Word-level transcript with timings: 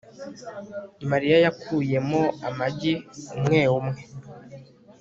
mariya 1.09 1.37
yakuyemo 1.45 2.21
amagi 2.47 2.93
umwe 3.37 3.61
umwe 3.77 4.01